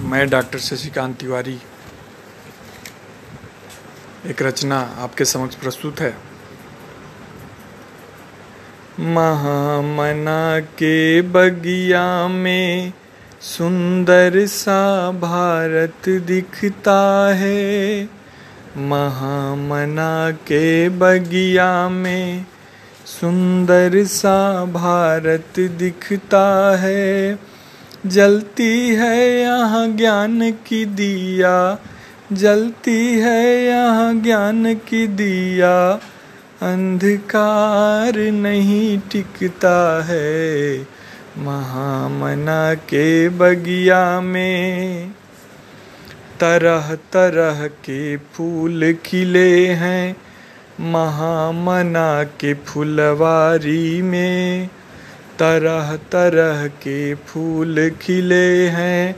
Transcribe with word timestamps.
मैं 0.00 0.28
डॉक्टर 0.28 0.58
शशिकांत 0.58 1.16
तिवारी। 1.16 1.58
एक 4.26 4.42
रचना 4.42 4.80
आपके 4.98 5.24
समक्ष 5.24 5.54
प्रस्तुत 5.54 6.00
है। 6.00 6.16
महामना 9.00 10.60
के 10.60 11.22
बगिया 11.22 12.28
में 12.28 12.92
सुंदर 13.40 14.46
सा 14.46 15.10
भारत 15.10 16.08
दिखता 16.08 17.28
है। 17.34 18.04
महामना 18.76 20.30
के 20.30 20.88
बगिया 20.88 21.88
में 21.88 22.46
सुंदर 23.06 24.04
सा 24.04 24.64
भारत 24.64 25.60
दिखता 25.60 26.76
है। 26.76 27.38
जलती 28.06 28.94
है 28.94 29.40
यहाँ 29.40 29.88
ज्ञान 29.88 30.50
की 30.52 30.84
दिया, 30.84 31.78
जलती 32.32 33.18
है 33.20 33.64
यहाँ 33.64 34.14
ज्ञान 34.14 34.74
की 34.74 35.06
दिया। 35.06 36.00
अंधकार 36.62 38.18
नहीं 38.18 38.98
टिकता 38.98 40.04
है 40.04 40.78
महामना 41.38 42.74
के 42.74 43.28
बगिया 43.28 44.20
में। 44.20 45.10
तरह 46.40 46.94
तरह 46.94 47.66
के 47.66 48.16
फूल 48.16 48.94
खिले 49.04 49.66
हैं 49.66 50.16
महामना 50.80 52.24
के 52.24 52.54
फुलवारी 52.54 54.02
में। 54.02 54.68
तरह 55.42 55.96
तरह 55.96 56.66
के 56.66 57.14
फूल 57.14 57.90
खिले 58.00 58.68
हैं, 58.68 59.16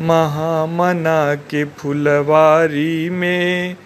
महामना 0.00 1.34
के 1.34 1.64
फुलवारी 1.64 3.10
में। 3.10 3.76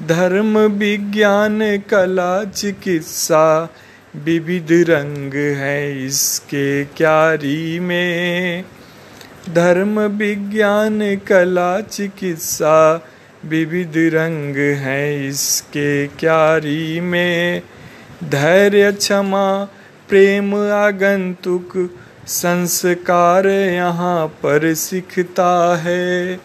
धर्म, 0.00 0.58
विज्ञान, 0.58 1.78
कला, 1.78 2.44
चिकित्सा 2.44 3.68
विविध 4.16 4.90
रंग 4.90 5.34
है 5.34 6.06
इसके 6.06 6.84
क्यारी 6.84 7.78
में। 7.78 8.64
धर्म, 9.54 10.00
विज्ञान, 10.00 11.16
कला, 11.16 11.80
चिकित्सा 11.80 13.06
विविध 13.44 13.92
रंग 13.96 14.56
है 14.56 15.28
इसके 15.28 16.06
क्यारी 16.06 17.00
में। 17.00 17.62
धैर्य, 18.24 18.92
क्षमा 18.92 19.68
प्रेम 20.08 20.54
आगंतुक 20.54 21.90
संस्कार 22.26 23.46
यहाँ 23.46 24.26
पर 24.26 24.74
सीखता 24.74 25.76
है। 25.76 26.36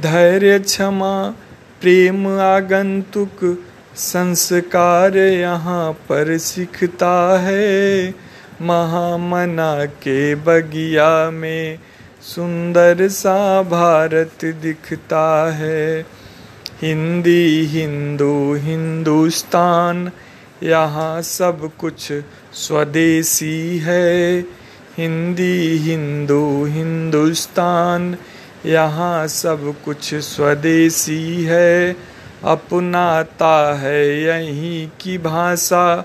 धैर्य 0.00 0.58
क्षमा, 0.58 1.34
प्रेम 1.80 2.28
आगंतुक 2.28 3.64
संस्कार 3.96 5.16
यहाँ 5.16 5.92
पर 5.92 6.38
सीखता 6.38 7.38
है। 7.40 8.08
महामना 8.62 9.84
के 9.84 10.34
बगिया 10.34 11.30
में 11.30 11.78
सुंदर 12.22 13.08
सा 13.08 13.62
भारत 13.62 14.44
दिखता 14.44 15.52
है। 15.52 16.00
हिंदी, 16.82 17.66
हिंदू, 17.66 18.54
हिंदुस्तान 18.54 20.10
यहाँ 20.64 21.22
सब 21.22 21.70
कुछ 21.78 22.12
स्वदेशी 22.54 23.78
है। 23.78 24.40
हिंदी, 24.98 25.76
हिंदू, 25.76 26.64
हिंदुस्तान, 26.64 28.16
यहाँ 28.66 29.26
सब 29.26 29.74
कुछ 29.84 30.14
स्वदेशी 30.14 31.44
है। 31.44 31.96
अपनाता 32.44 33.74
है 33.74 34.22
यहीं 34.22 34.88
की 35.00 35.18
भाषा, 35.18 36.04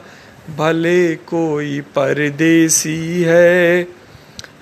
भले 0.57 1.15
कोई 1.15 1.81
परदेसी 1.81 3.23
है। 3.23 3.87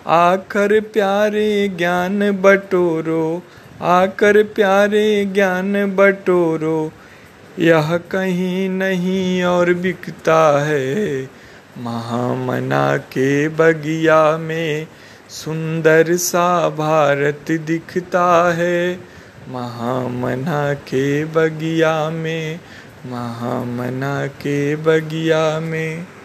आकर 0.08 0.80
प्यारे 0.80 1.68
ज्ञान 1.78 2.32
बटोरो, 2.32 3.44
आकर 3.82 4.44
प्यारे 4.44 5.26
ज्ञान 5.26 5.96
बटोरो 5.96 6.92
यह 7.60 7.98
कहीं 7.98 8.70
नहीं 8.70 9.44
और 9.44 9.74
बिकता 9.74 10.66
है। 10.66 11.24
महामना 11.78 12.98
के 12.98 13.48
बगिया 13.48 14.38
में 14.38 14.88
सुंदर 15.30 16.16
सा 16.16 16.70
भारत 16.70 17.52
दिखता 17.52 18.54
है। 18.54 19.00
महामना 19.50 20.74
के 20.74 21.26
बगिया 21.26 22.10
में, 22.10 22.60
महामना 23.06 24.28
के 24.28 24.76
बगिया 24.76 25.60
में। 25.60 26.17